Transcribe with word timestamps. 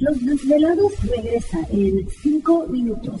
los 0.00 0.24
desvelados 0.24 0.92
regresa 1.02 1.58
en 1.70 2.08
5 2.08 2.68
minutos. 2.68 3.20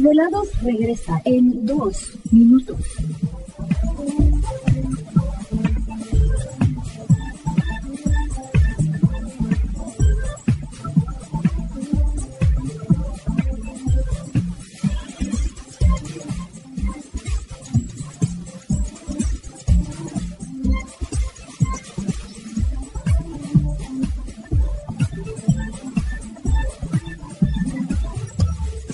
Desvelados 0.00 0.48
regresa 0.62 1.20
en 1.26 1.66
dos 1.66 2.12
minutos. 2.30 2.78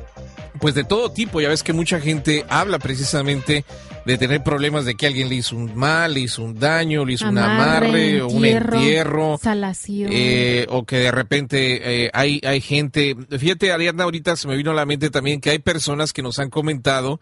pues 0.59 0.75
de 0.75 0.83
todo 0.83 1.11
tipo. 1.11 1.41
Ya 1.41 1.49
ves 1.49 1.63
que 1.63 1.73
mucha 1.73 1.99
gente 1.99 2.45
habla 2.49 2.79
precisamente 2.79 3.65
de 4.05 4.17
tener 4.17 4.43
problemas 4.43 4.85
de 4.85 4.95
que 4.95 5.07
alguien 5.07 5.29
le 5.29 5.35
hizo 5.35 5.55
un 5.55 5.75
mal, 5.75 6.13
le 6.13 6.21
hizo 6.21 6.41
un 6.43 6.57
daño, 6.59 7.05
le 7.05 7.13
hizo 7.13 7.27
un 7.27 7.37
amarre, 7.37 8.23
un 8.23 8.43
entierro, 8.45 9.37
salación. 9.41 10.09
eh, 10.11 10.65
o 10.69 10.85
que 10.85 10.97
de 10.97 11.11
repente 11.11 12.05
eh, 12.05 12.09
hay, 12.13 12.41
hay 12.45 12.61
gente. 12.61 13.15
Fíjate, 13.37 13.71
Ariadna, 13.71 14.03
ahorita 14.05 14.35
se 14.35 14.47
me 14.47 14.55
vino 14.55 14.71
a 14.71 14.73
la 14.73 14.85
mente 14.85 15.09
también 15.09 15.41
que 15.41 15.49
hay 15.51 15.59
personas 15.59 16.13
que 16.13 16.21
nos 16.21 16.39
han 16.39 16.49
comentado 16.49 17.19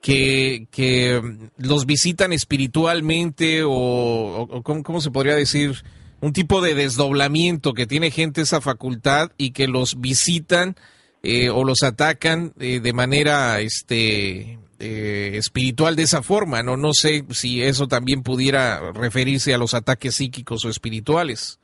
que, 0.00 0.66
que 0.70 1.20
los 1.56 1.86
visitan 1.86 2.32
espiritualmente 2.32 3.62
o, 3.64 3.70
o 3.70 4.62
¿cómo, 4.62 4.82
¿cómo 4.82 5.00
se 5.00 5.10
podría 5.10 5.34
decir? 5.34 5.84
Un 6.20 6.32
tipo 6.32 6.60
de 6.62 6.74
desdoblamiento 6.74 7.74
que 7.74 7.86
tiene 7.86 8.10
gente 8.10 8.40
esa 8.42 8.60
facultad 8.60 9.30
y 9.36 9.50
que 9.50 9.66
los 9.68 10.00
visitan 10.00 10.74
eh, 11.24 11.50
o 11.50 11.64
los 11.64 11.82
atacan 11.82 12.52
eh, 12.60 12.80
de 12.80 12.92
manera 12.92 13.60
este 13.60 14.58
eh, 14.78 15.32
espiritual 15.34 15.96
de 15.96 16.02
esa 16.02 16.22
forma 16.22 16.62
no 16.62 16.76
no 16.76 16.92
sé 16.92 17.24
si 17.30 17.62
eso 17.62 17.86
también 17.88 18.22
pudiera 18.22 18.92
referirse 18.92 19.54
a 19.54 19.58
los 19.58 19.74
ataques 19.74 20.16
psíquicos 20.16 20.64
o 20.64 20.68
espirituales 20.68 21.58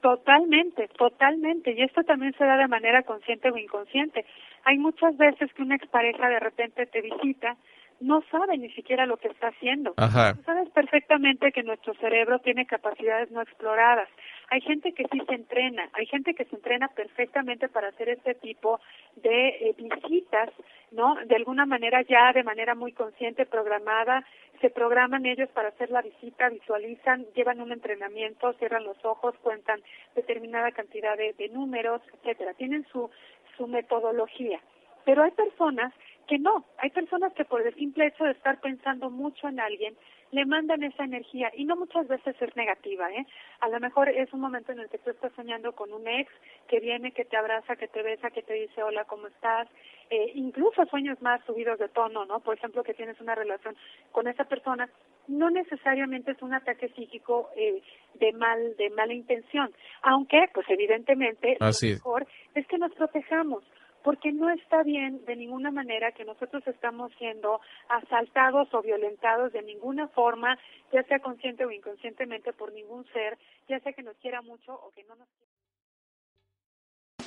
Totalmente, 0.00 0.86
totalmente. 0.96 1.72
Y 1.72 1.82
esto 1.82 2.04
también 2.04 2.32
se 2.38 2.44
da 2.44 2.56
de 2.56 2.68
manera 2.68 3.02
consciente 3.02 3.50
o 3.50 3.56
inconsciente. 3.56 4.24
Hay 4.64 4.78
muchas 4.78 5.16
veces 5.16 5.52
que 5.54 5.62
una 5.62 5.74
expareja 5.74 6.28
de 6.28 6.38
repente 6.38 6.86
te 6.86 7.00
visita, 7.00 7.56
no 8.00 8.22
sabe 8.30 8.56
ni 8.58 8.70
siquiera 8.70 9.06
lo 9.06 9.16
que 9.16 9.28
está 9.28 9.48
haciendo. 9.48 9.94
Ajá. 9.96 10.34
Tú 10.34 10.42
sabes 10.42 10.68
perfectamente 10.70 11.52
que 11.52 11.62
nuestro 11.62 11.94
cerebro 11.94 12.38
tiene 12.38 12.66
capacidades 12.66 13.30
no 13.30 13.42
exploradas. 13.42 14.08
Hay 14.50 14.60
gente 14.62 14.92
que 14.92 15.04
sí 15.12 15.20
se 15.28 15.34
entrena, 15.34 15.90
hay 15.92 16.06
gente 16.06 16.34
que 16.34 16.44
se 16.46 16.56
entrena 16.56 16.88
perfectamente 16.88 17.68
para 17.68 17.88
hacer 17.88 18.08
este 18.08 18.34
tipo 18.34 18.80
de 19.16 19.48
eh, 19.48 19.74
visitas, 19.76 20.50
¿no? 20.90 21.16
De 21.26 21.36
alguna 21.36 21.66
manera 21.66 22.02
ya 22.02 22.32
de 22.32 22.42
manera 22.42 22.74
muy 22.74 22.92
consciente, 22.92 23.44
programada, 23.44 24.24
se 24.60 24.70
programan 24.70 25.26
ellos 25.26 25.48
para 25.50 25.68
hacer 25.68 25.90
la 25.90 26.02
visita, 26.02 26.48
visualizan, 26.48 27.26
llevan 27.34 27.60
un 27.60 27.72
entrenamiento, 27.72 28.54
cierran 28.54 28.84
los 28.84 28.96
ojos, 29.04 29.34
cuentan 29.42 29.80
determinada 30.16 30.72
cantidad 30.72 31.16
de, 31.16 31.34
de 31.34 31.48
números, 31.50 32.00
etcétera. 32.14 32.54
Tienen 32.54 32.86
su 32.90 33.10
su 33.58 33.66
metodología. 33.66 34.60
Pero 35.04 35.24
hay 35.24 35.32
personas 35.32 35.92
que 36.28 36.38
no, 36.38 36.66
hay 36.76 36.90
personas 36.90 37.32
que 37.32 37.46
por 37.46 37.66
el 37.66 37.74
simple 37.74 38.06
hecho 38.06 38.24
de 38.24 38.32
estar 38.32 38.60
pensando 38.60 39.08
mucho 39.10 39.48
en 39.48 39.58
alguien, 39.58 39.96
le 40.30 40.44
mandan 40.44 40.82
esa 40.82 41.04
energía 41.04 41.50
y 41.56 41.64
no 41.64 41.74
muchas 41.74 42.06
veces 42.06 42.36
es 42.38 42.54
negativa, 42.54 43.10
¿eh? 43.10 43.26
A 43.60 43.68
lo 43.68 43.80
mejor 43.80 44.10
es 44.10 44.30
un 44.34 44.40
momento 44.40 44.72
en 44.72 44.80
el 44.80 44.90
que 44.90 44.98
tú 44.98 45.08
estás 45.08 45.32
soñando 45.32 45.72
con 45.72 45.90
un 45.90 46.06
ex 46.06 46.30
que 46.68 46.80
viene, 46.80 47.12
que 47.12 47.24
te 47.24 47.38
abraza, 47.38 47.76
que 47.76 47.88
te 47.88 48.02
besa, 48.02 48.30
que 48.30 48.42
te 48.42 48.52
dice 48.52 48.82
hola, 48.82 49.06
¿cómo 49.06 49.26
estás? 49.26 49.68
Eh, 50.10 50.32
incluso 50.34 50.84
sueños 50.86 51.20
más 51.22 51.42
subidos 51.46 51.78
de 51.78 51.88
tono, 51.88 52.26
¿no? 52.26 52.40
Por 52.40 52.56
ejemplo, 52.56 52.82
que 52.84 52.92
tienes 52.92 53.18
una 53.22 53.34
relación 53.34 53.74
con 54.12 54.28
esa 54.28 54.44
persona, 54.44 54.88
no 55.28 55.48
necesariamente 55.48 56.32
es 56.32 56.42
un 56.42 56.52
ataque 56.52 56.88
psíquico 56.90 57.48
eh, 57.56 57.82
de 58.14 58.32
mal, 58.32 58.76
de 58.76 58.90
mala 58.90 59.14
intención, 59.14 59.72
aunque, 60.02 60.44
pues 60.52 60.66
evidentemente, 60.68 61.56
Así 61.58 61.88
lo 61.88 61.92
es. 61.92 61.98
mejor 62.00 62.26
es 62.54 62.66
que 62.66 62.76
nos 62.76 62.92
protejamos 62.92 63.64
porque 64.02 64.32
no 64.32 64.50
está 64.50 64.82
bien 64.82 65.24
de 65.26 65.36
ninguna 65.36 65.70
manera 65.70 66.12
que 66.12 66.24
nosotros 66.24 66.62
estamos 66.66 67.12
siendo 67.18 67.60
asaltados 67.88 68.72
o 68.72 68.82
violentados 68.82 69.52
de 69.52 69.62
ninguna 69.62 70.08
forma, 70.08 70.58
ya 70.92 71.02
sea 71.04 71.18
consciente 71.20 71.64
o 71.64 71.70
inconscientemente 71.70 72.52
por 72.52 72.72
ningún 72.72 73.04
ser, 73.12 73.38
ya 73.68 73.78
sea 73.80 73.92
que 73.92 74.02
nos 74.02 74.16
quiera 74.18 74.42
mucho 74.42 74.72
o 74.74 74.90
que 74.94 75.04
no 75.04 75.14
nos 75.16 75.28
quiera. 75.28 75.52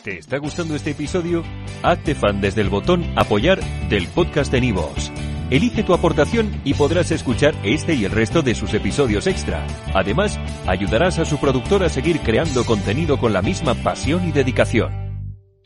¿Te 0.03 0.17
está 0.17 0.39
gustando 0.39 0.75
este 0.75 0.91
episodio? 0.91 1.43
Hazte 1.83 2.15
fan 2.15 2.41
desde 2.41 2.61
el 2.61 2.69
botón 2.69 3.03
Apoyar 3.15 3.59
del 3.87 4.07
podcast 4.07 4.51
de 4.51 4.61
Nivos. 4.61 5.11
Elige 5.51 5.83
tu 5.83 5.93
aportación 5.93 6.61
y 6.63 6.73
podrás 6.73 7.11
escuchar 7.11 7.53
este 7.63 7.93
y 7.93 8.05
el 8.05 8.11
resto 8.11 8.41
de 8.41 8.55
sus 8.55 8.73
episodios 8.73 9.27
extra. 9.27 9.67
Además, 9.93 10.39
ayudarás 10.65 11.19
a 11.19 11.25
su 11.25 11.39
productor 11.39 11.83
a 11.83 11.89
seguir 11.89 12.21
creando 12.21 12.63
contenido 12.65 13.19
con 13.19 13.33
la 13.33 13.41
misma 13.41 13.75
pasión 13.75 14.27
y 14.27 14.31
dedicación. 14.31 15.10